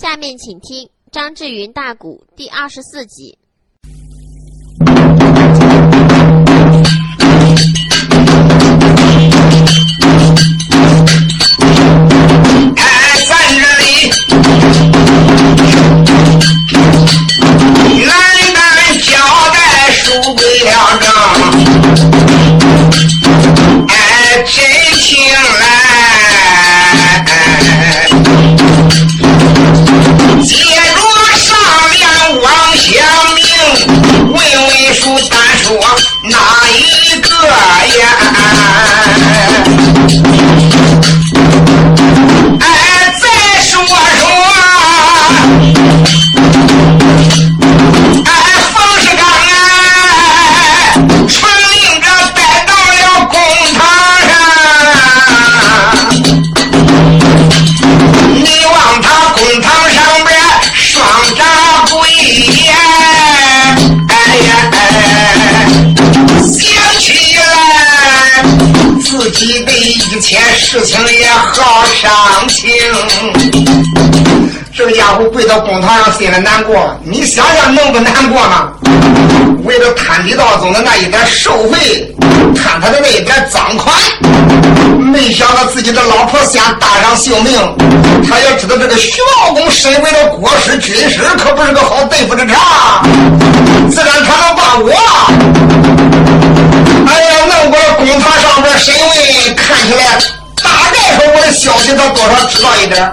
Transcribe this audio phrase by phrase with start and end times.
[0.00, 3.36] 下面请听张志云大鼓第二十四集。
[72.58, 72.68] 情。
[74.74, 76.96] 这个家伙跪到公堂上，心里难过。
[77.02, 78.72] 你想想，能不难过吗？
[79.64, 82.14] 为了贪李道宗的那一点受贿，
[82.54, 83.94] 贪他的那一点赃款，
[84.98, 87.58] 没想到自己的老婆先搭上性命。
[88.28, 93.02] 他要知道这个徐茂公身为了国师军师，可不是个好对付的茬。
[93.90, 94.90] 自然他能把我，
[97.08, 100.18] 哎呀，弄过来公堂上边审问，看起来
[101.52, 103.10] 消息他多少知道一点。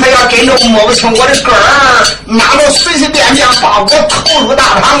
[0.00, 1.58] 他要跟着摸不清我的根儿，
[2.24, 4.98] 哪能随随便便把我投入大堂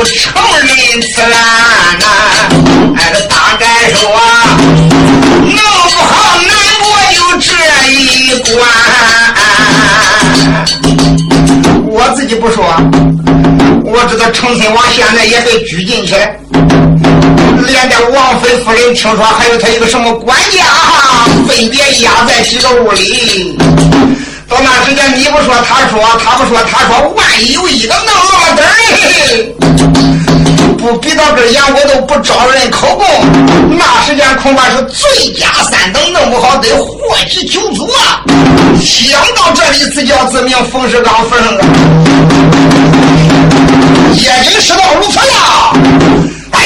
[0.00, 0.32] 不承
[0.64, 1.28] 认此案
[1.98, 2.06] 呐、
[2.96, 6.50] 哎，这大概说啊，弄不好难
[6.80, 7.52] 过就这
[7.92, 8.00] 一
[8.40, 8.56] 关。
[11.84, 12.64] 我自己不说，
[13.84, 16.34] 我知道成亲王现在也被拘禁起来。
[17.66, 20.64] 连带王妃夫人听说还有他一个什么管家，
[21.46, 23.58] 分别压在几个屋里。
[24.50, 28.72] 到那时间，你不说他说，他不说他说，万一有一个弄那么点儿，
[30.76, 33.06] 不逼到根眼，我都不招人口供。
[33.78, 36.98] 那时间恐怕是罪加三等，弄不好得祸
[37.30, 38.24] 及九族啊！
[38.82, 41.68] 想到这里，自叫自命，冯世刚，冯世刚，
[44.16, 45.72] 也真是到如此呀！
[46.50, 46.60] 哎。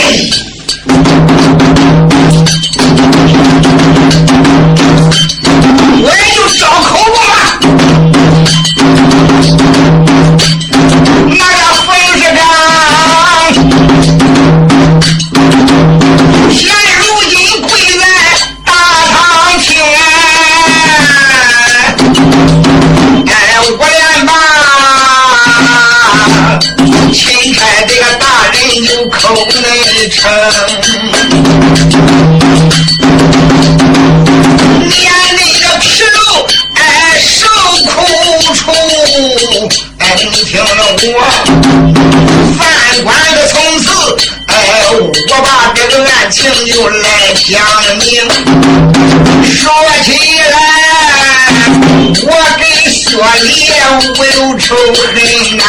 [46.45, 47.57] 情又来讲
[47.99, 48.05] 明。
[49.43, 49.73] 说
[50.05, 50.09] 起
[50.51, 50.55] 来，
[52.23, 52.29] 我
[52.59, 52.63] 跟
[52.93, 53.51] 薛烈
[54.11, 55.03] 无有仇恨
[55.57, 55.63] 呐、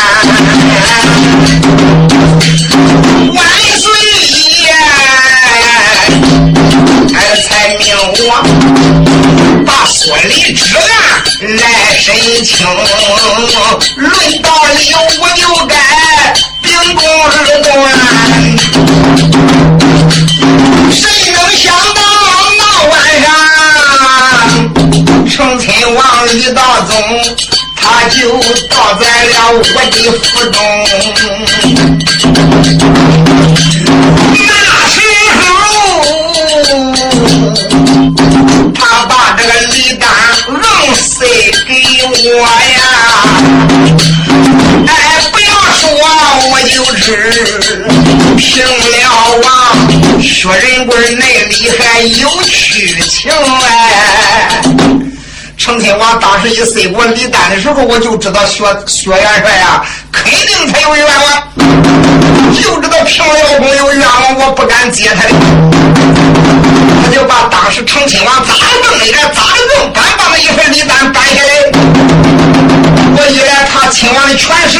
[3.34, 3.38] 万
[3.80, 3.84] 岁
[4.60, 4.64] 爷，
[7.42, 7.48] 才
[7.78, 8.30] 命我。
[9.66, 10.84] 把所里之案
[11.58, 11.64] 来
[11.98, 12.14] 申
[12.44, 12.68] 请，
[29.58, 30.75] 我的府中。
[56.46, 61.44] 亲王当时一塞过李丹的时候，我就知道薛薛元帅呀，肯定他有冤枉，
[62.62, 65.30] 就知道平辽公有冤枉，我不敢接他的。
[67.04, 71.50] 他就把当时成亲王砸的更厉害，砸的更敢把那一份礼单搬下来。
[73.18, 74.80] 我一来他亲王的权势，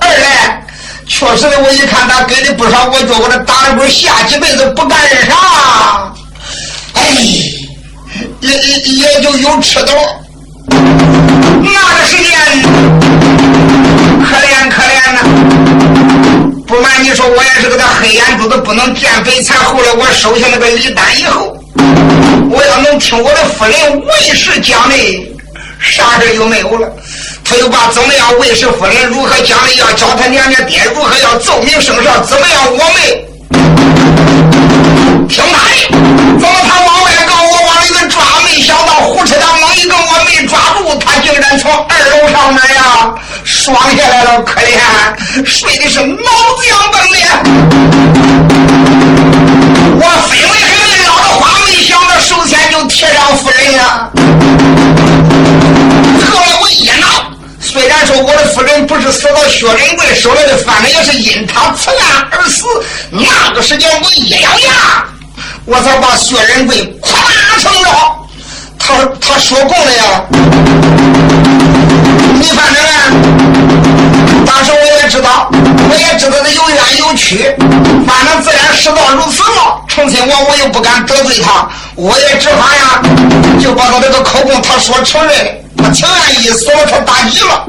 [0.00, 0.66] 二来
[1.06, 6.12] 确实的，我一看他给的不少，我觉我这打了滚，下几辈子不干啥。
[6.94, 7.02] 哎。
[8.40, 9.92] 也也也就有吃的
[17.02, 19.56] 你说，我也是个黑眼珠子，不能见翡翠。
[19.56, 21.56] 后来我收下那个礼单以后，
[22.50, 24.94] 我要能听我的夫人魏氏讲的，
[25.80, 26.88] 啥事就没有了。
[27.42, 32.94] 他又把怎么样魏氏夫人如何讲的，要教他娘家爹如何要奏明圣上，怎么样我们
[35.26, 35.88] 听他的，
[36.38, 38.22] 怎么他往外告我往里头抓。
[38.44, 43.14] 没想到胡扯他猛一个，我没抓住，他竟然从二楼上面呀
[43.62, 46.30] 爽下来了，可怜，睡的是脑
[46.64, 47.18] 浆崩的。
[49.96, 54.08] 我分为黑的老的话，没想到首先就贴上夫人呀。
[56.32, 57.06] 后来我一闹，
[57.60, 62.64] 虽然说我的夫人不是死到薛仁贵手里的，反正也是因他此案而死。
[63.10, 65.04] 那个时间我一咬牙，
[65.66, 67.12] 我才把薛仁贵咵
[67.60, 68.16] 成了。
[69.20, 70.22] 他说过了呀，
[72.34, 72.90] 你反正呢，
[74.46, 77.54] 当时我也知道，我也知道他有冤有屈，
[78.06, 79.80] 反正自然事到如此了。
[79.88, 83.02] 成亲王我又不敢得罪他，我也只好呀，
[83.60, 87.64] 就把他这个口供他说承认，他情愿意死了，他打急了，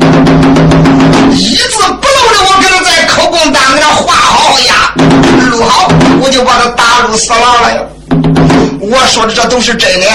[1.35, 4.93] 一字不漏的我给他在口供单给他画好呀，
[5.49, 5.91] 录好，
[6.21, 7.79] 我就把他打入死牢了呀。
[8.93, 10.05] 我说的这都是真的，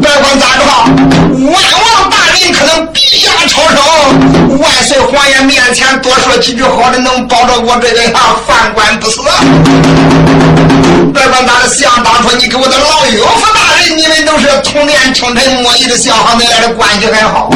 [0.00, 9.20] 别管咋着，万王大人可能陛下超生，万岁皇爷面前多说几句好的，能保着我这个呀犯官不死。
[11.12, 17.50] 别管咋的，想当初你给我的老岳父大人，你们都是同年称臣，莫逆的相好，恁俩的关系还好。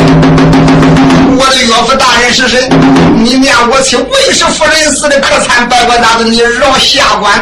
[1.34, 2.68] 我的岳父大人是谁？
[3.16, 7.32] 你念我妻魏氏夫人死的可惨，别管咋的，你饶下官，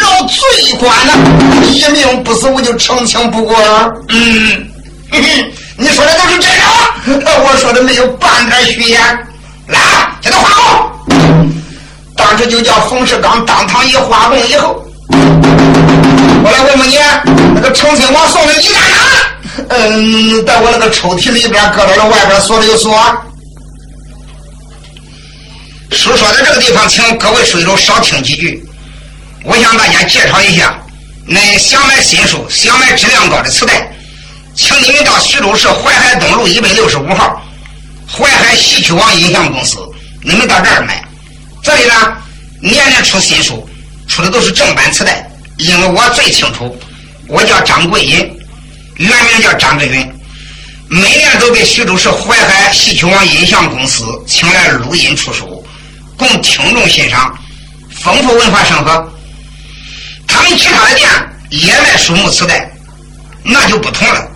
[0.00, 1.12] 饶罪官呐，
[1.72, 2.48] 一命不死。
[2.48, 4.66] 我就澄清不过了，嗯，
[5.76, 9.00] 你说的都是真的，我说的没有半点虚言。
[9.68, 9.78] 来，
[10.20, 10.92] 给他画好。
[12.16, 16.98] 当时就叫冯世刚当堂一画供以后，我来问问你，
[17.54, 18.96] 那个成亲王送的礼单呢？
[19.68, 22.94] 嗯，在我那个抽屉里边搁到了，外边锁了有锁。
[25.92, 28.64] 书说的这个地方，请各位水手少听几句，
[29.44, 30.78] 我向大家介绍一下。
[31.28, 33.88] 恁想买新书，想买质量高的磁带，
[34.56, 37.40] 请你们到徐州市淮海东路一百六十五号
[38.10, 39.78] 淮海戏曲网音像公司，
[40.22, 41.04] 你们到这儿买。
[41.62, 41.94] 这里呢，
[42.60, 43.68] 年年出新书，
[44.08, 45.30] 出的都是正版磁带。
[45.58, 46.76] 因为我最清楚，
[47.28, 48.18] 我叫张桂银，
[48.96, 50.12] 原名叫张志云，
[50.88, 55.61] 每年都给徐州市淮海戏曲网音像公司请来录音出书，
[56.22, 57.36] 供听众欣赏，
[57.90, 59.12] 丰富文化生活。
[60.26, 61.08] 他们其他的店
[61.50, 62.70] 也卖书目磁带，
[63.42, 64.28] 那就不同了。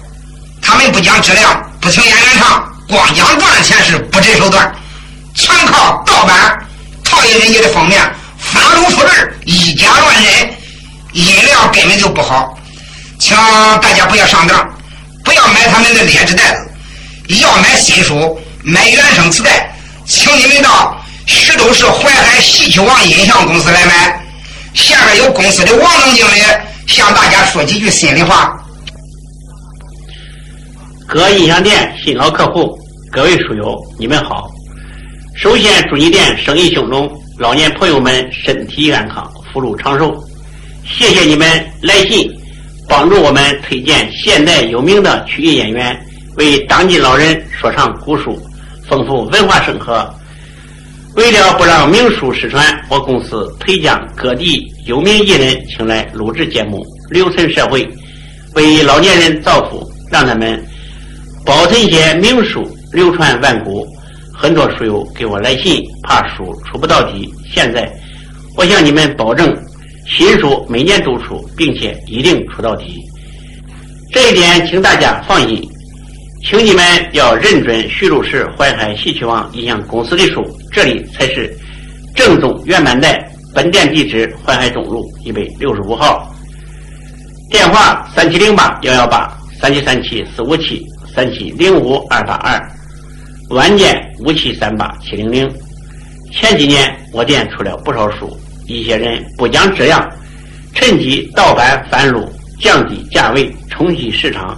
[0.60, 4.74] 他们不讲质量，不请演员唱，光讲赚钱是不择手段，
[5.34, 6.58] 全靠盗版，
[7.04, 8.02] 套印人家的封面，
[8.38, 10.50] 翻录复制，以假乱真，
[11.12, 12.58] 音量根本就不好。
[13.18, 13.36] 请
[13.80, 14.68] 大家不要上当，
[15.24, 16.68] 不要买他们的劣质袋子。
[17.40, 19.74] 要买新书，买原声磁带，
[20.06, 20.95] 请你们到
[21.26, 24.24] 徐州市淮海戏曲网音像公司来买。
[24.74, 26.40] 下面由公司的王总经理
[26.86, 28.56] 向大家说几句心里话。
[31.06, 32.78] 各音响店新老客户，
[33.10, 34.48] 各位书友，你们好。
[35.36, 40.14] 首先祝你店生意兴隆，老年朋友们身体安康，福禄长寿。
[40.84, 41.48] 谢谢你们
[41.82, 42.30] 来信，
[42.88, 45.98] 帮助我们推荐现代有名的曲艺演员，
[46.36, 48.40] 为当今老人说唱古书，
[48.88, 50.14] 丰富文化生活。
[51.16, 57.88] 为了不让名书失传，我公司推将各地有名艺人请来录制节目，留存社会，
[58.54, 60.62] 为老年人造福，让他们
[61.44, 63.86] 保存些名书，流传万古。
[64.34, 67.32] 很多书友给我来信，怕书出不到底。
[67.50, 67.90] 现在，
[68.54, 69.56] 我向你们保证，
[70.06, 73.00] 新书每年都出，并且一定出到底。
[74.12, 75.66] 这一点，请大家放心。
[76.48, 81.52] 请你们要认准徐州市淮海戏曲网音像公司的书，这里才是
[82.14, 83.28] 正宗原版带。
[83.52, 86.32] 本店地址：淮海东路一百六十五号，
[87.50, 92.62] 电话：三七零八幺幺八三七三七四五七三七零五二八二，
[93.50, 95.52] 晚间五七三八七零零。
[96.30, 98.38] 前几年我店出了不少书，
[98.68, 100.08] 一些人不讲质量，
[100.74, 104.56] 趁机盗版翻录，降低价位，冲击市场，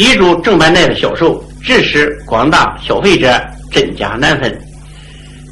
[0.00, 3.38] 抵住正版带的销售，致使广大消费者
[3.70, 4.58] 真假难分。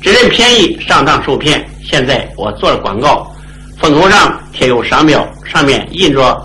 [0.00, 1.62] 只认便宜上当受骗。
[1.84, 3.30] 现在我做了广告，
[3.78, 6.42] 封口上贴有商标，上面印着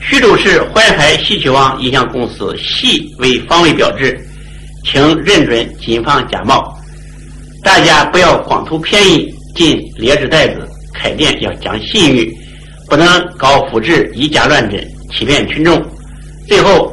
[0.00, 4.16] 徐州市淮海戏曲网音像公司戏为防伪标志，
[4.84, 6.72] 请认准，谨防假冒。
[7.64, 12.32] 大家不要光图便宜进劣质袋子，开店要讲信誉，
[12.88, 14.80] 不能搞复制、以假乱真，
[15.10, 15.84] 欺骗群众。
[16.46, 16.92] 最后，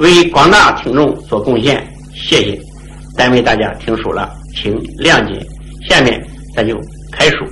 [0.00, 1.86] 为广大听众做贡献。
[2.14, 2.60] 谢谢，
[3.16, 5.46] 单位大家听书了，请谅解。
[5.88, 6.20] 下面。
[6.52, 6.76] 咱就
[7.12, 7.46] 开书。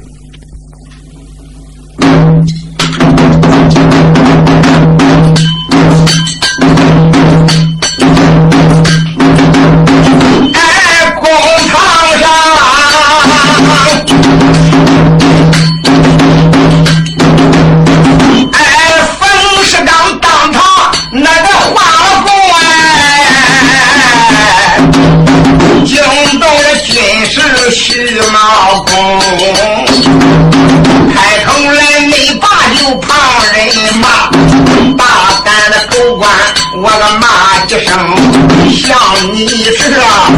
[38.71, 38.99] 像
[39.33, 40.31] 你是啊，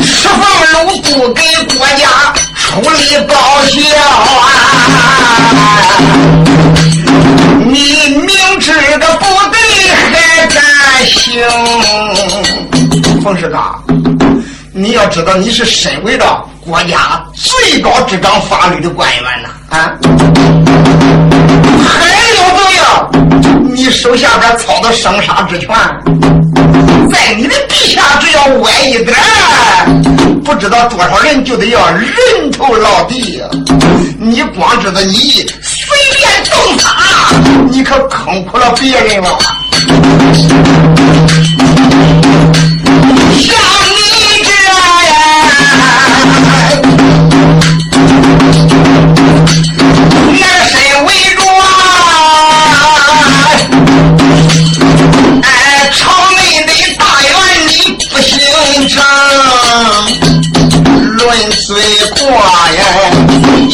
[0.00, 0.40] 释放
[0.86, 1.42] 禄不给
[1.76, 3.34] 国家出力报
[3.66, 3.78] 销
[4.40, 4.42] 啊！
[7.66, 7.74] 你
[8.26, 8.28] 明
[8.60, 9.58] 知个不对
[9.90, 10.56] 还敢
[11.06, 11.44] 行？
[13.22, 13.82] 冯世刚，
[14.72, 19.98] 你要知道你是身为了国家最高执掌法律的官员呐啊！
[21.84, 21.88] 还
[22.34, 22.42] 有
[23.74, 25.68] 你手下边操的生杀之权？
[27.10, 29.14] 在你的地下，只要歪一点
[30.44, 33.42] 不知道多少人就得要人头落地。
[34.18, 37.32] 你光知道你随便动他，
[37.70, 39.38] 你可坑苦了别人了。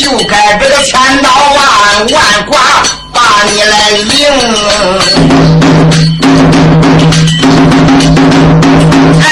[0.04, 2.52] 就该这个千刀万万剐
[3.10, 3.20] 把
[3.50, 4.04] 你来领。
[9.22, 9.24] 哎，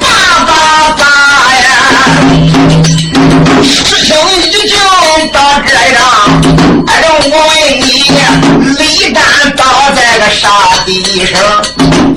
[0.00, 0.06] 爸
[0.46, 0.50] 爸
[0.96, 1.04] 爸
[1.60, 1.68] 呀，
[3.62, 4.56] 事情已经
[5.30, 6.00] 到这样，
[6.86, 7.38] 哎，我问
[7.82, 7.84] 你，
[8.78, 9.22] 李丹
[9.54, 9.62] 倒
[9.94, 10.48] 在个啥
[10.86, 11.38] 地上？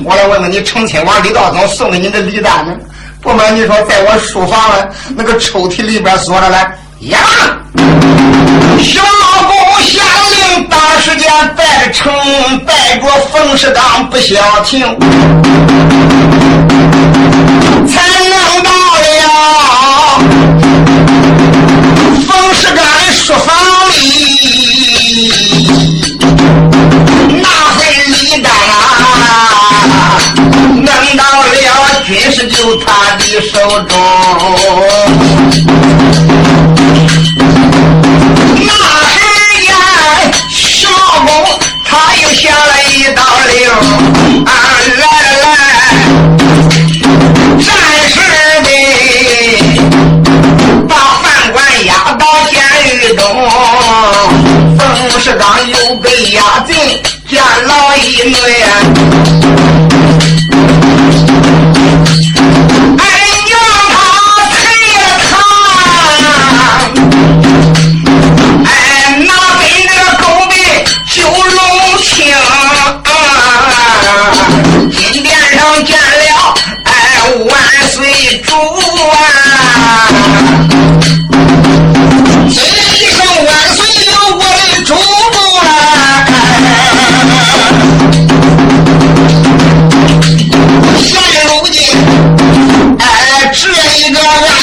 [0.06, 2.74] 我来问问你，成亲王李道宗送给你的礼单呢？
[3.22, 4.72] 不瞒你说，在我书房
[5.14, 6.58] 那个抽屉里边锁着嘞。
[7.02, 7.20] 呀，
[8.82, 9.02] 小
[9.44, 9.52] 公
[9.84, 10.02] 下
[10.32, 12.12] 令，当时间带着城，
[12.66, 14.80] 带着冯世刚不消停，
[17.88, 19.06] 才弄到了
[22.28, 23.56] 冯世刚的书房
[23.94, 25.32] 里，
[27.30, 27.80] 那份
[28.12, 28.52] 礼单，
[30.74, 31.46] 弄到了
[32.08, 32.86] 军师就他
[33.18, 33.96] 的手中。
[57.66, 59.77] 老一内。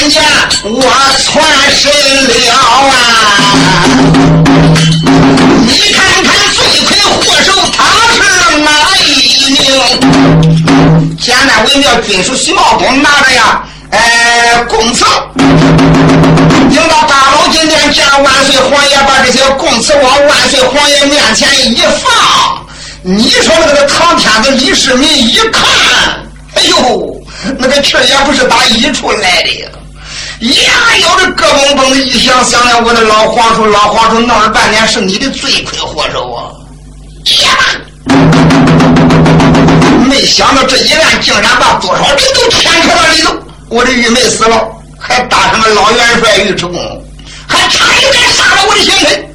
[0.04, 0.20] 今家
[0.64, 0.70] 我
[1.16, 1.32] 全
[1.80, 1.90] 身
[2.28, 2.92] 了啊，
[5.64, 7.78] 你看看罪魁祸首他
[8.12, 8.20] 是
[8.58, 8.68] 哪
[8.98, 9.02] 一
[9.52, 9.56] 名？
[11.18, 13.64] 简单微妙，军属徐茂公拿着呀。
[13.92, 15.06] 哎，供词。
[16.70, 22.62] 应到大牢今天见万岁皇爷，把这些供词往万岁皇爷面前一放，
[23.00, 25.64] 你说那个唐天子李世民一看，
[26.56, 27.16] 哎呦，
[27.58, 29.80] 那个气也不是打一处来的。
[30.44, 36.52] 呀，有的咯嘣嘣的一响，想想我的老黄叔，老黄叔闹了半天是你的罪魁祸首啊！
[37.42, 37.48] 呀，
[40.06, 43.34] 没想到这一案竟然把多少人都牵扯到里头。
[43.70, 47.04] 我的玉梅死了，还搭上了老元帅尉迟恭，
[47.46, 49.26] 还差一点杀了我的贤臣。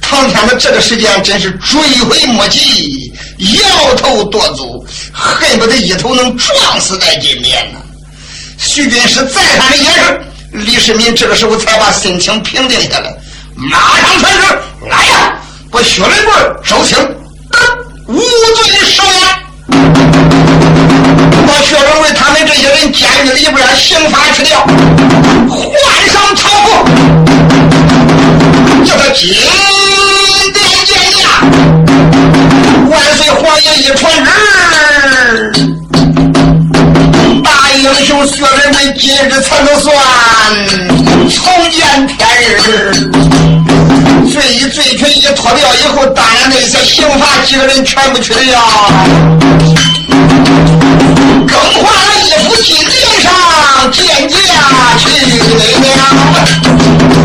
[0.00, 7.78] 唐天子这个时间真是追悔莫及，摇头跺足，恨不得一头能撞死在地面呢。
[8.58, 10.20] 徐军师再三的解释，
[10.52, 13.14] 李世民这个时候才把心情平定下来，
[13.56, 14.40] 马上传旨
[14.88, 15.34] 来呀，
[15.70, 16.98] 把薛仁贵、收清
[18.06, 19.06] 无罪释放，
[21.46, 24.66] 把薛仁贵他们这些人监狱里边刑罚去掉，
[25.48, 26.66] 换上朝服，
[28.84, 29.36] 叫他进。
[32.88, 34.30] 万岁皇爷一传旨，
[37.44, 39.94] 大英雄薛仁贵今日才能算。
[41.30, 42.58] 重见天日。
[44.30, 48.40] 罪衣罪群一脱掉以后，当然那些刑罚几个人全部去了，
[51.46, 52.88] 更换了衣服金殿
[53.22, 53.26] 上
[53.90, 54.36] 见驾
[54.98, 57.17] 去了。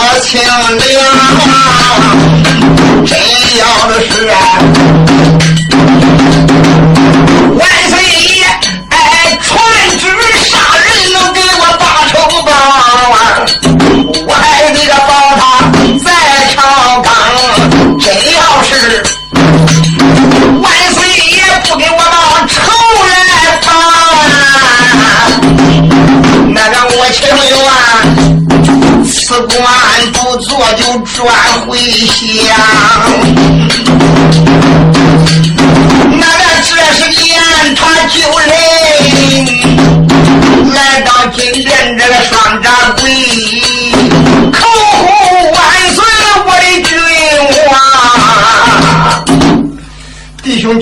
[0.00, 0.78] 我清了，
[3.04, 3.18] 真
[3.58, 4.36] 要的是啊，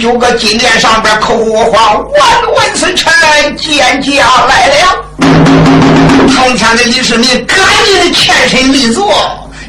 [0.06, 3.12] 有个金殿上边口呼我话，万万岁臣
[3.56, 5.04] 见驾来了。
[6.32, 9.12] 堂前的李世民赶紧的欠身立坐，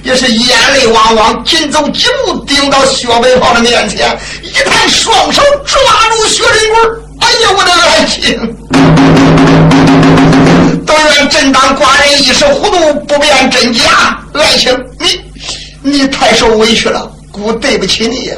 [0.03, 6.77] 也是眼泪汪汪，紧走几步，顶到薛北豹的面前，一抬双手抓住薛仁贵
[7.21, 8.55] 哎呀，我的爱卿！
[10.85, 14.19] 都愿朕当寡人一时糊涂，不辨真假。
[14.35, 15.19] 爱卿，你
[15.81, 18.35] 你太受委屈了，姑对不起你呀。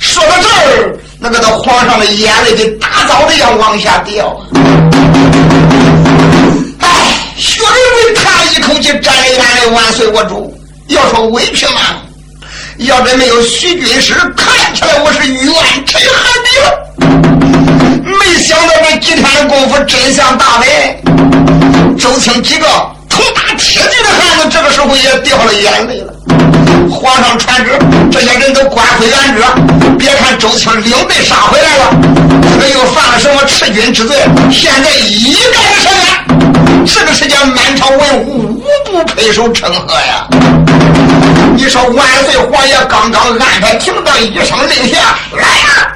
[0.00, 4.36] 说到这儿，那个皇上的眼泪跟大枣子一样往下掉。
[6.80, 7.14] 哎。
[7.36, 10.52] 薛仁贵叹一口气，沾着眼泪，万岁我主。
[10.88, 11.80] 要说委屈嘛，
[12.78, 15.54] 要真没有徐军师，看起来我是冤
[15.86, 16.68] 沉海底了。
[18.04, 21.00] 没想到这几天的功夫，真相大白。
[21.96, 22.66] 周青几个
[23.08, 26.12] 头打铁骑的汉子，这个时候也掉了眼泪了。
[26.90, 27.78] 皇上传旨，
[28.10, 29.42] 这些人都官回原职。
[29.98, 31.94] 别看周青领队杀回来了，
[32.60, 34.16] 这又犯了什么弑君之罪？
[34.50, 36.06] 现在一概的赦免。
[36.86, 40.26] 这个时间满朝文武无不拍手称贺呀！
[41.54, 45.92] 你说万岁皇爷刚刚安排停当，一声令下，来呀，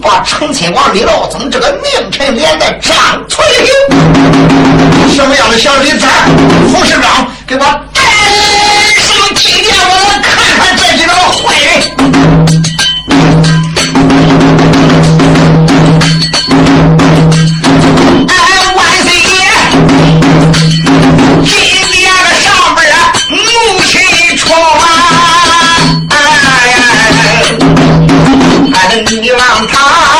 [0.00, 2.94] 把成亲王李老宗这个佞臣连带张
[3.28, 6.06] 翠萍，什么样的小李子？
[6.72, 7.60] 副市长，给我
[7.92, 8.02] 带
[9.34, 11.68] 今天我来看看这几个坏人
[18.26, 18.32] 哎
[18.74, 19.30] 万岁爷
[21.44, 21.52] 今
[21.92, 22.78] 天个上班
[23.28, 23.36] 木
[23.84, 23.92] 起
[24.36, 24.48] 床
[26.08, 26.12] 哎
[28.72, 30.17] 哎你望他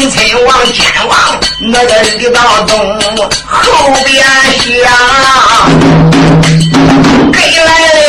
[0.00, 2.78] 崇亲王、监王那个李道东
[3.48, 4.24] 后边
[4.60, 4.88] 响，
[7.32, 8.08] 给来了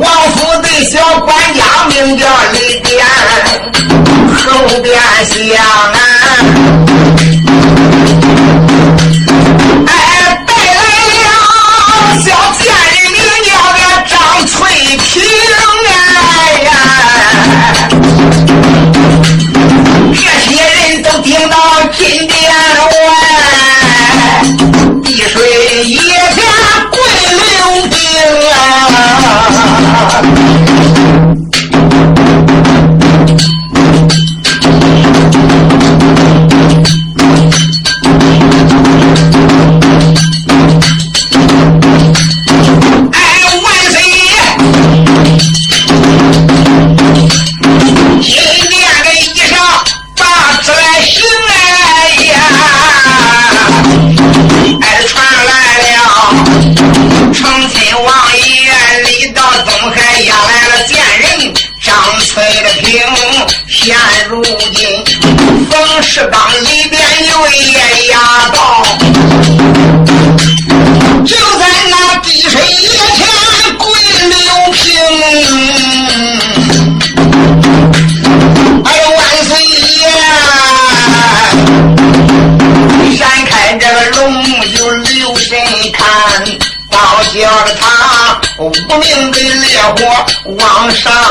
[0.00, 3.06] 王府的小管家，名叫李典，
[4.36, 4.92] 后边
[5.24, 5.32] 响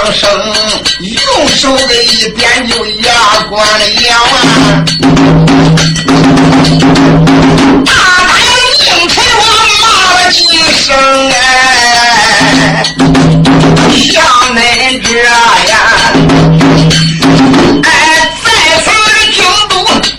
[0.09, 0.29] 声
[1.01, 4.83] 右手的一边就压关了腰啊
[7.85, 7.91] 大
[8.25, 9.41] 胆硬扯我
[9.81, 9.83] 骂
[10.15, 10.39] 了几
[10.81, 10.87] 声
[11.29, 12.83] 哎
[13.93, 14.23] 像
[14.55, 14.57] 恁
[15.03, 15.29] 这样
[17.83, 17.85] 哎
[18.43, 18.47] 在
[18.83, 19.37] 此的京
[19.69, 19.73] 都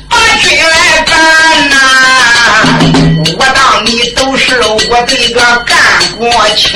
[0.09, 0.75] 把军来
[1.07, 1.11] 干
[1.71, 1.73] 呐
[3.39, 5.77] 我当你都是我的个干
[6.17, 6.71] 国情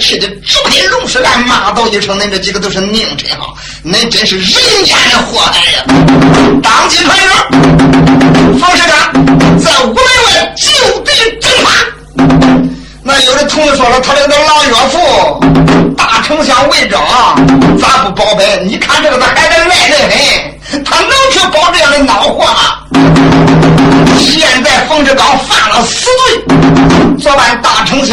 [0.00, 3.46] 气的直拍龙舌兰，骂道一声：“恁这几个都是佞臣啊！”
[3.84, 5.84] 恁真是人间的祸害呀！
[6.62, 7.06] 当今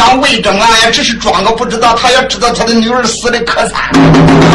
[0.04, 3.90] 大丞相魏征啊，也只是装个不知道，他也知道他的女儿死的可惨。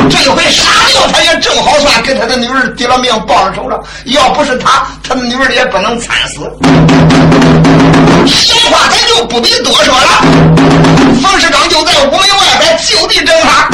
[0.07, 3.79] 这回杀掉他也正好算给他的女儿抵了命报了仇了。
[4.05, 6.41] 要不是他，他的女儿也不能惨死。
[8.27, 10.21] 闲话咱就不必多说了。
[11.21, 13.69] 冯世刚就在屋门外边就地正法，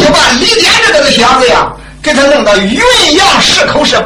[0.00, 1.66] 就把李典这个小子呀，
[2.02, 2.80] 给他弄到云
[3.16, 3.96] 阳石口是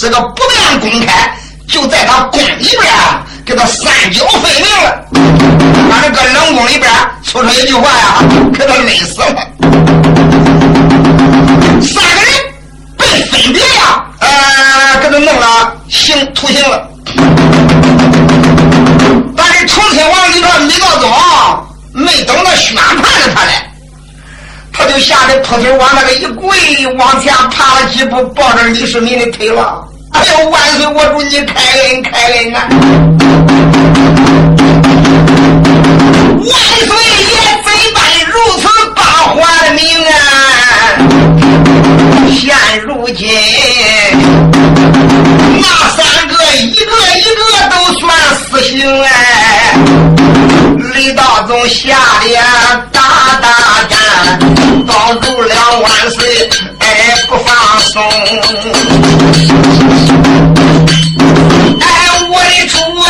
[0.00, 1.30] 这个不便公开，
[1.68, 2.80] 就在他宫里边
[3.44, 5.04] 给他三脚废命了。
[5.90, 6.90] 把这个冷宫里边
[7.22, 8.14] 说出一句话呀，
[8.50, 9.26] 给他累死了。
[11.82, 12.32] 三个人
[12.96, 16.88] 被分别呀，呃，给他弄了刑徒刑了。
[19.36, 21.12] 但是重庆王里边李道宗
[21.92, 23.52] 没等到宣判了他嘞。
[24.80, 26.48] 他就吓得扑腿往那个一跪，
[26.96, 29.84] 往前爬了几步，抱着李世民的腿了。
[30.12, 30.86] 哎呦，万岁！
[30.86, 32.66] 我祝你开恩开恩啊！
[36.38, 36.96] 万岁
[37.28, 38.64] 爷怎办如此
[38.96, 39.02] 大
[39.34, 39.38] 还
[39.74, 40.12] 命啊？
[42.32, 42.40] 现
[42.80, 43.28] 如今
[45.60, 48.02] 那三个一个一个都算
[48.50, 49.74] 死刑哎！
[50.94, 52.89] 李道宗下的大大战。
[54.90, 56.50] 保住了万岁，
[56.80, 58.02] 哎，不放松。
[61.80, 61.86] 哎，
[62.28, 63.08] 我的主啊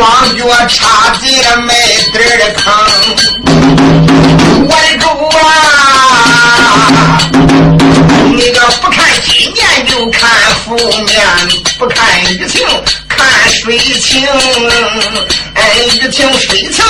[0.00, 1.74] 双脚插进了没
[2.10, 2.72] 底儿的坑。
[4.64, 5.04] 我的主
[5.36, 7.20] 啊，
[8.34, 10.30] 你个不看今年就看
[10.64, 11.22] 负面，
[11.78, 11.98] 不看
[12.32, 12.66] 雨情。
[13.08, 14.26] 看水情，
[15.52, 15.60] 哎，
[16.00, 16.82] 雨情水情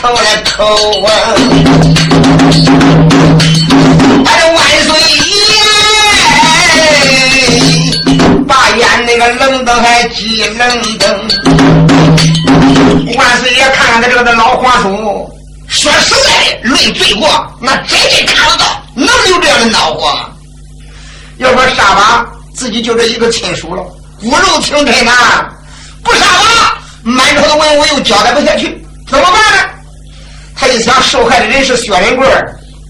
[0.00, 0.64] 把头来抠
[1.04, 1.10] 啊。
[9.18, 11.28] 冷的还急冷灯，
[13.16, 15.30] 万岁爷看看他这个老皇叔，
[15.68, 16.30] 说实在
[16.62, 17.28] 的，论罪过，
[17.60, 20.30] 那真是看不到，能有这样的恼火吗？
[21.38, 23.82] 要说杀吧，自己就这一个亲属了，
[24.20, 25.12] 骨肉情深呐，
[26.02, 29.58] 不杀吧，满朝的文武又交代不下去，怎么办呢？
[30.58, 32.26] 他一想，受害的人是薛仁贵，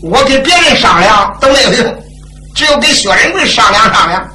[0.02, 2.02] 我跟别人商量都没有用，
[2.54, 4.26] 只有跟薛仁贵商量商量。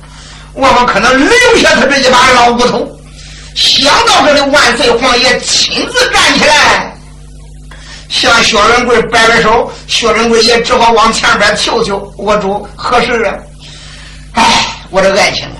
[0.53, 2.87] 我们可能留下他这一把老骨头。
[3.55, 6.95] 想到这里，万岁皇爷亲自站起来，
[8.07, 9.71] 向薛仁贵摆摆手。
[9.87, 13.33] 薛仁贵也只好往前边求求我主何事啊？
[14.33, 14.43] 哎，
[14.91, 15.57] 我的爱情啊！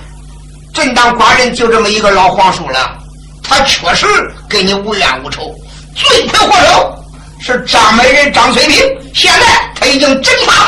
[0.72, 2.98] 真当寡人就这么一个老皇叔了，
[3.42, 4.06] 他确实
[4.48, 5.54] 跟你无冤无仇，
[5.94, 7.03] 罪魁祸首
[7.46, 9.46] 是张美人张翠萍，现在
[9.78, 10.66] 他已经正堂。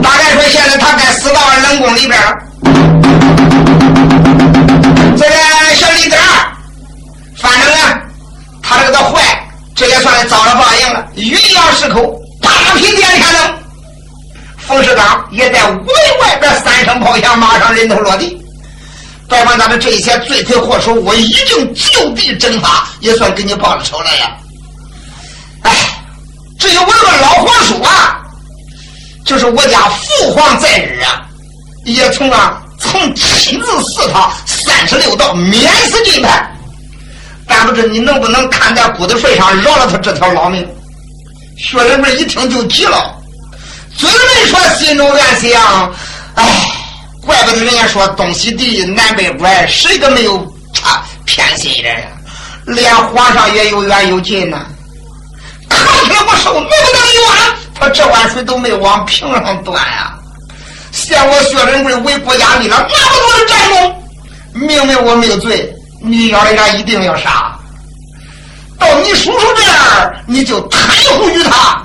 [0.00, 2.38] 大概说，现在他该死到冷宫里边了。
[5.18, 5.34] 这个
[5.74, 6.14] 小李子
[7.38, 8.00] 反正呢，
[8.62, 9.20] 他这个的坏，
[9.74, 11.04] 这也算是遭了报应了。
[11.16, 13.52] 云阳石口，大皮颠天灯。
[14.58, 15.84] 冯世刚也在屋
[16.22, 18.40] 外边三声炮响，马上人头落地。
[19.28, 24.36] 别管咱们这一些罪魁祸首，我已经就地正法，也算给你报了仇了呀。
[25.62, 25.72] 哎，
[26.58, 28.20] 至于我这个老皇叔啊。
[29.24, 31.24] 就是我家父皇在日啊，
[31.86, 36.46] 也从啊曾亲自赐他三十六道免死金牌，
[37.48, 40.68] 但不知你能不能看在骨头份上饶了他这条老命？
[41.56, 43.14] 薛仁贵一听就急了，
[43.96, 45.94] 嘴没说，心中暗想：
[46.34, 46.44] 哎，
[47.24, 50.38] 怪不得人家说东西地南北拐，谁个没有
[50.72, 52.06] 差偏心人呀？
[52.66, 54.66] 连皇上也有远有近呐，
[55.68, 57.54] 抗天不受，能不能冤？
[57.74, 60.14] 他这碗水都没往瓶上端呀！
[60.92, 64.02] 嫌我薛仁贵为国家立了那么多的战功，
[64.52, 67.54] 明明我没有罪，你要人一定要杀。
[68.78, 70.78] 到你叔叔这儿，你就袒
[71.18, 71.83] 护于他。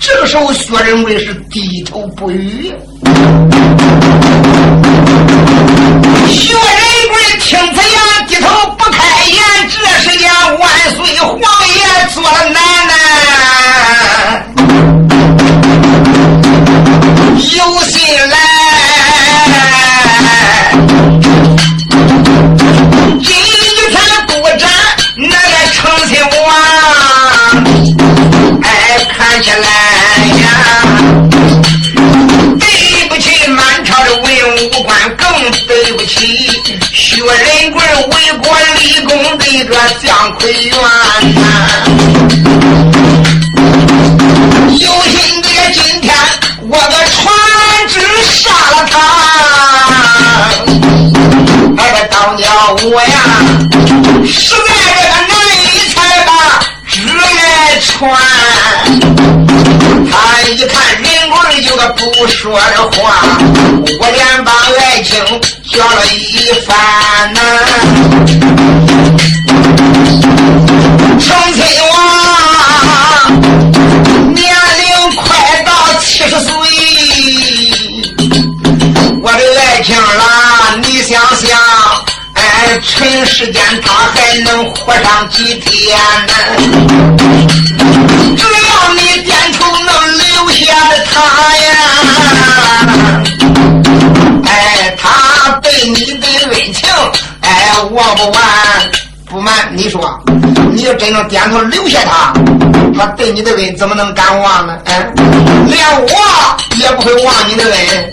[0.00, 2.72] 这个时候，薛仁贵是低头不语。
[6.28, 6.60] 薛仁
[7.08, 8.46] 贵听此言，低头
[8.78, 9.36] 不开言。
[9.68, 10.62] 这时间，万
[10.96, 11.78] 岁皇爷
[12.14, 12.92] 做了奶奶。
[17.36, 17.96] 有心
[18.30, 18.36] 来，
[83.28, 85.98] 时，间他还能活上几天？
[88.36, 89.88] 只要你点头能
[90.18, 91.20] 留下的他
[91.56, 91.70] 呀，
[94.44, 96.88] 哎，他对你的恩情，
[97.42, 98.42] 哎，忘不完。
[99.26, 100.18] 不瞒你说，
[100.72, 102.32] 你要真能点头留下他，
[102.98, 104.78] 他对你的恩怎么能敢忘呢？
[104.86, 105.06] 哎，
[105.66, 106.08] 连我
[106.76, 108.12] 也不会忘你的恩。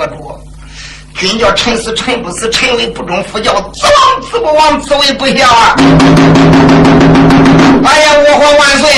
[0.00, 0.06] 呐？
[0.06, 0.40] 万岁，我主，
[1.14, 5.76] 君叫臣死臣不死，臣为不忠；父叫子亡子不亡，子为不孝啊！
[7.84, 8.90] 哎呀，我皇万岁，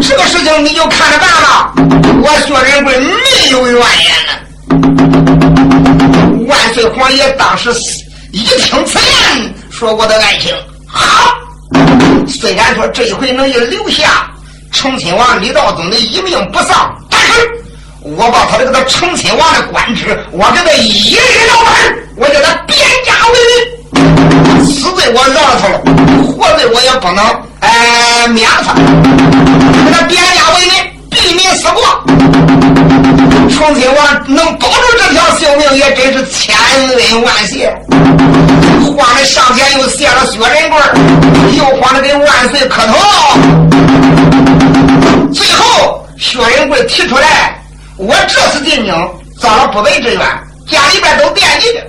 [0.00, 1.72] 这个事情你就看着办吧。
[2.22, 3.82] 我薛仁贵没有怨言
[4.26, 4.32] 呢。
[6.46, 7.72] 万岁皇爷当时
[8.32, 10.54] 一听此言，说我的爱情
[10.86, 11.34] 好。
[12.28, 14.30] 虽然说这一回能留下
[14.72, 16.94] 成亲王李道宗的一命不丧，
[18.02, 24.64] 我把他这个他成亲王的官职，我给他一日了本，我叫他贬家为民。
[24.64, 25.78] 死罪我饶了他了，
[26.24, 27.22] 活罪我也不能
[27.60, 28.72] 哎免他，
[29.84, 30.72] 给他贬家为民，
[31.10, 31.82] 避免死过。
[33.50, 37.70] 成亲王能保住这条性命，也真是千恩万谢。
[38.96, 40.80] 慌的上前又谢了薛仁贵，
[41.58, 42.94] 又慌的给万岁磕头。
[45.34, 47.59] 最后薛仁贵提出来，
[48.02, 50.18] 我这次进京遭了不为之冤，
[50.66, 51.86] 家里边都惦记着，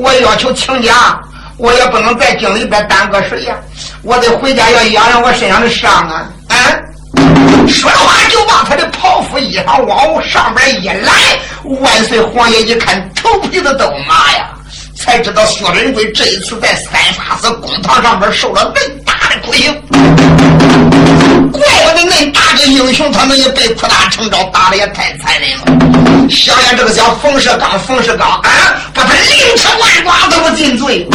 [0.00, 1.16] 我要求请假，
[1.56, 3.54] 我也不能在京里边耽搁谁呀，
[4.02, 6.28] 我得回家要养养我身上的伤啊！
[6.48, 6.56] 啊！
[7.68, 14.50] 说话就把他的袍服衣裳往上边一来，万岁皇爷一看，头皮子都麻呀！
[15.04, 19.70] 才知道薛仁贵这一次在三法寺公堂上边受了恁大的苦刑，
[21.52, 26.28] 怪不得恁大个英雄，他们也被扩大成招打的也太残忍了。
[26.30, 28.48] 想想这个叫冯世刚，冯世刚啊，
[28.94, 31.06] 把他凌迟万剐都不尽罪。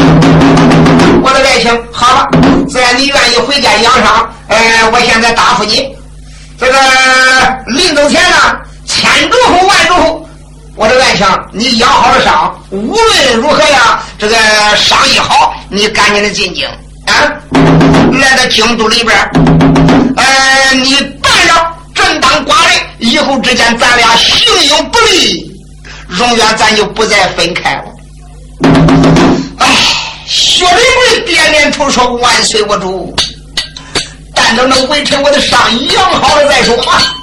[1.23, 2.29] 我的爱情，好了，
[2.67, 5.89] 既然你愿意回家养伤，哎，我现在答复你，
[6.59, 6.73] 这个
[7.65, 10.28] 临走前呢，千嘱咐万嘱咐。
[10.79, 14.37] 我的爱情，你养好了伤，无论如何呀，这个
[14.77, 16.65] 伤一好，你赶紧的进京
[17.05, 17.35] 啊，
[18.17, 19.13] 来到京都里边
[20.15, 25.51] 呃，你办了正当寡人，以后之间咱俩行有不利，
[26.17, 27.83] 永远咱就不再分开了。
[29.57, 29.67] 哎，
[30.29, 33.13] 薛仁贵点点头说：“万岁，我主，
[34.33, 37.15] 但等那微臣我的伤养好了再说啊。”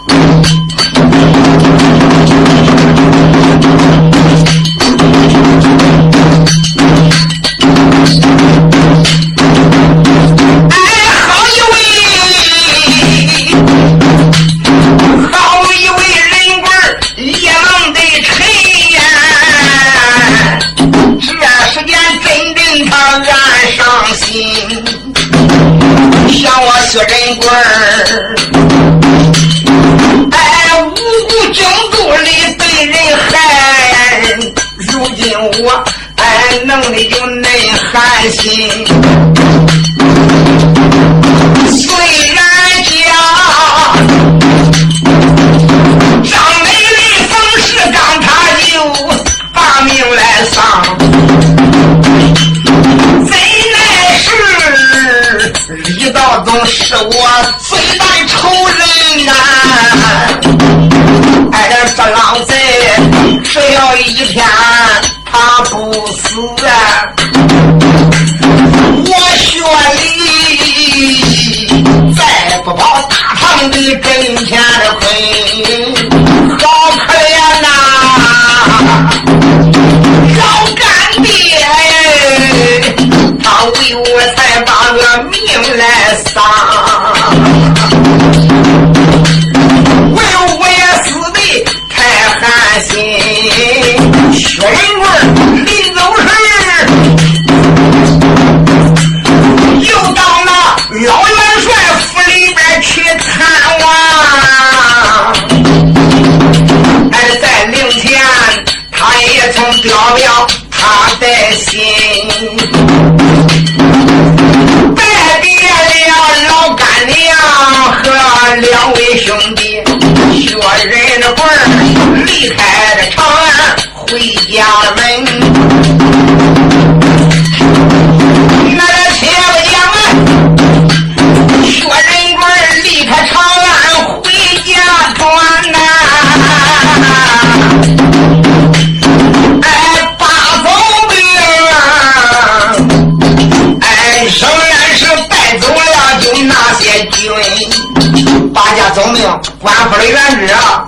[148.96, 149.28] 遵命，
[149.58, 150.82] 官府的原旨啊，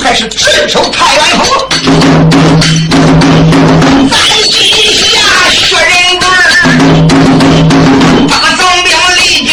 [0.00, 1.52] 还是镇守太原府。
[4.08, 4.54] 在地
[4.94, 5.18] 下
[5.50, 5.90] 薛仁
[6.20, 6.24] 贵，
[8.28, 9.50] 大总兵李靖，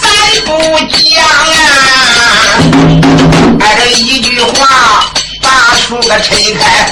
[0.00, 0.08] 咱
[0.46, 0.48] 不
[0.88, 1.22] 讲
[1.52, 1.52] 啊。
[3.60, 5.04] 挨着一句话，
[5.42, 6.90] 把出个陈开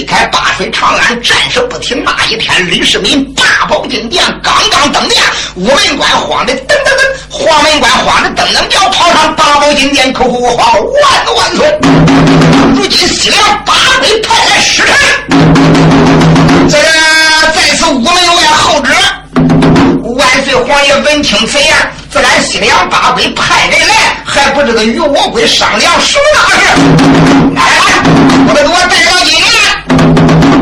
[0.00, 2.02] 离开八水长安，战事不停。
[2.02, 5.22] 那一天，李世民八宝金殿刚刚登殿，
[5.56, 11.78] 五门关慌的噔噔噔，黄门关慌的噔噔叫，跑上八宝金殿，口呼号万万岁！
[12.74, 14.96] 如今西凉八鬼派来使臣，
[16.66, 16.84] 这个
[17.54, 18.94] 在此五门外候旨。
[20.16, 21.76] 万岁皇爷闻听此言，
[22.10, 23.94] 自然西凉八鬼派人来，
[24.24, 26.64] 还不知道与我鬼商量什么大事。
[27.54, 28.02] 来来，
[28.48, 29.49] 我们给我带上金殿。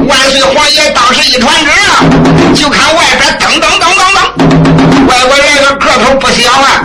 [0.08, 1.70] 万岁皇爷当时一传旨，
[2.54, 6.82] 就看外边噔噔噔噔噔，外国人个个头不小啊。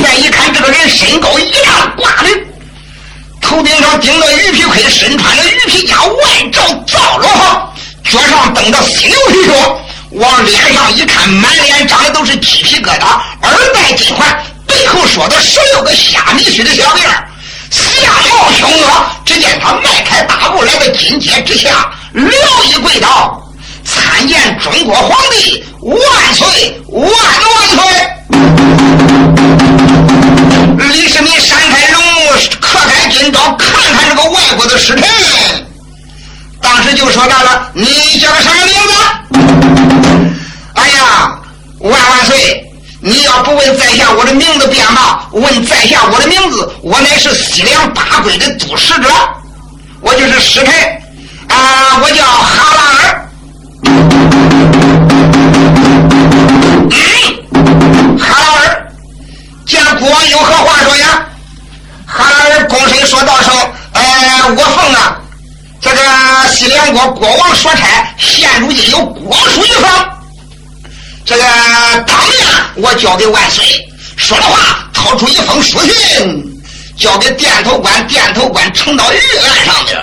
[0.00, 2.30] 再一看这个人身高一丈，挂的
[3.40, 7.74] 头顶上顶着鱼皮盔，身穿着鱼皮甲，外罩皂罗袍，
[8.04, 9.50] 脚上蹬着犀牛皮靴。
[10.10, 13.06] 往脸上一看，满脸长的都是鸡皮疙瘩，
[13.42, 17.28] 耳戴金环，背后说的十六个虾米须的小辫儿，
[18.28, 19.06] 好凶恶。
[19.24, 22.30] 只见他迈开大步来到金阶之下，撩
[22.64, 23.40] 衣跪倒，
[23.84, 25.98] 参见中国皇帝万
[26.34, 27.78] 岁万万岁！
[30.78, 35.04] 李世民闪开龙目，磕开金刀，看看这个外国的使臣，
[36.60, 38.94] 当时就说到了：“你叫个什么名字？”
[40.74, 41.38] 哎呀，
[41.78, 42.66] 万万岁！
[43.02, 49.08] 你要不问在下我的名字便罢，问在下我的名字，我乃是西凉八鬼的都使者，
[50.02, 50.74] 我就是使臣
[51.48, 53.26] 啊，我叫哈拉尔。
[58.18, 58.92] 哈拉尔，
[59.66, 61.24] 见国王有何话说呀？
[62.04, 63.54] 哈拉尔躬身说道声
[63.94, 64.02] ：“呃，
[64.50, 65.16] 我奉啊，
[65.80, 66.02] 这个
[66.50, 69.88] 西凉国国王所差，现如今有国书一封。”
[71.30, 71.44] 这个
[72.08, 72.38] 当面
[72.74, 73.64] 我交给万岁，
[74.16, 76.44] 说的话掏出一封书信，
[76.98, 79.96] 交给殿头官，殿头官呈到御案上面。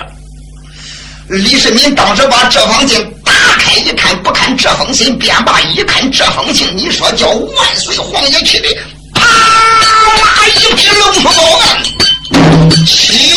[1.28, 8.74] 李世民当时把这封信打开一看，不看这封信便罢，一看这封信，你说叫万岁皇爷气的，
[9.12, 13.34] 啪啦一匹龙出高门，岂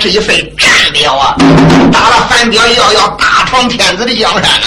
[0.00, 1.36] 这一份战表啊，
[1.92, 4.64] 打了反表要要大唐天子的江山啊。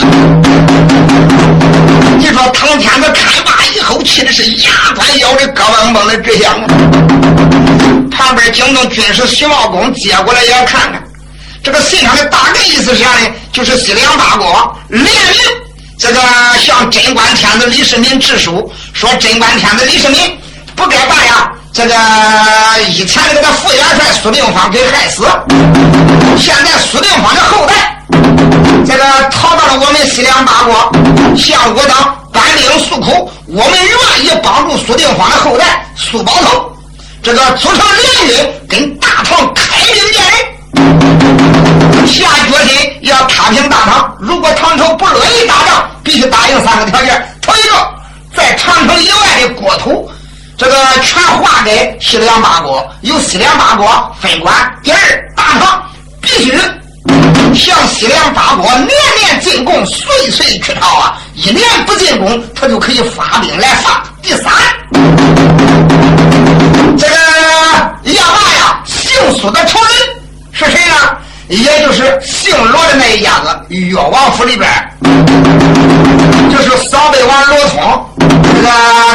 [2.20, 6.54] 你说唐天子看罢以后，气的是牙关咬的咯嘣嘣的直响。
[8.12, 11.04] 旁边京东军师徐茂公接过来也要看看，
[11.64, 13.28] 这个信上的大概意思是啥呢？
[13.52, 15.12] 就是西凉八国联名，
[15.98, 16.20] 这个
[16.60, 20.38] 向贞观天子李世民致书，说贞观天子李世民
[20.76, 21.96] 不该罢呀这个
[22.88, 25.26] 以前的这个副元帅苏定方给害死，
[26.38, 28.00] 现在苏定方的后代
[28.86, 30.92] 这个逃到了我们西凉八国，
[31.36, 36.64] 向我党搬兵诉苦，我们愿意帮助苏定方的后代苏宝通。
[37.24, 39.64] 这个组成联军跟大唐开
[39.94, 44.16] 兵见人，下决心要踏平大唐。
[44.20, 47.76] 如果唐朝不乐意打仗，必须答应三个条件：头一个，
[48.38, 50.12] 在长城以外的国土，
[50.56, 54.98] 这个全划给西凉八国，由西凉八国分管；第二，
[55.36, 55.84] 大唐
[56.22, 56.52] 必须
[57.56, 58.90] 向西凉八国年
[59.20, 61.18] 年进贡，岁岁去讨啊！
[61.34, 64.04] 一年不进贡，他就可以发兵来伐。
[64.22, 64.54] 第三。
[66.98, 67.16] 这个
[68.04, 69.92] 要骂呀，姓苏的仇人
[70.52, 70.96] 是谁呢？
[71.48, 74.70] 也就是姓罗的那一家子，越王府里边，
[76.50, 78.70] 就是扫北王罗通，这个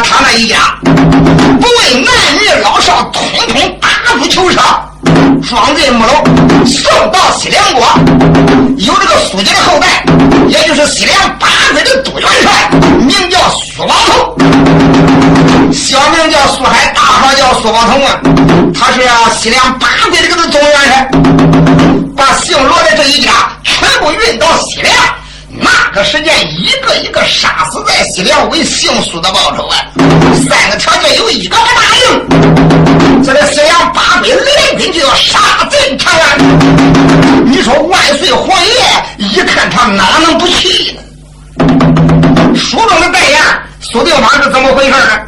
[0.04, 4.60] 他那一家，不为男女老少，统统打入囚车，
[5.48, 6.12] 装进木楼，
[6.66, 7.82] 送到西凉国。
[8.76, 10.04] 有这个苏家的后代，
[10.48, 12.70] 也就是西凉八国的都元帅，
[13.00, 16.92] 名叫苏王通，小名叫苏海。
[16.94, 18.20] 大号叫苏宝通啊，
[18.78, 19.00] 他是
[19.36, 21.07] 西凉八国这个总元帅，
[22.18, 23.30] 把姓罗的这一家
[23.62, 24.92] 全部运到西凉。
[25.50, 29.78] 那个时间，一个一个杀死在西凉，为姓苏的报仇啊！
[30.48, 35.38] 三个条件有一个不答应，这个西凉八国联军就要杀
[35.70, 37.46] 进长安。
[37.46, 38.72] 你说万岁皇爷
[39.18, 41.00] 一看他哪能不气呢？
[42.54, 43.40] 书中的代言
[43.80, 45.18] 苏定方是怎么回事呢？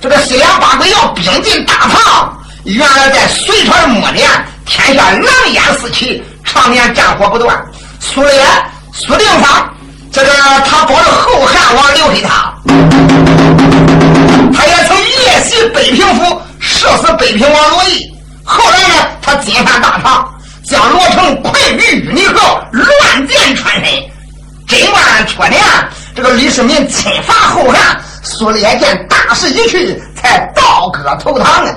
[0.00, 4.30] 这个西凉八国要兵进大唐，原来在隋朝末年，
[4.66, 7.56] 天下狼烟四起，常年战火不断。
[8.00, 8.44] 苏烈、
[8.92, 9.72] 苏定方，
[10.12, 10.28] 这个
[10.66, 12.52] 他保着后汉王留给他，
[14.52, 18.12] 他也曾夜袭北平府，射死北平王罗毅。
[18.44, 20.28] 后来呢，他进犯大唐，
[20.68, 23.84] 将罗成困于淤泥河，乱箭穿身。
[24.66, 25.62] 贞观初年，
[26.14, 28.00] 这个李世民侵伐后汉。
[28.22, 31.72] 苏烈见大势已去，才倒戈投唐啊！